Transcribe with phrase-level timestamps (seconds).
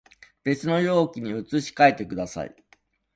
[0.43, 2.55] 別の容器に移し替えてください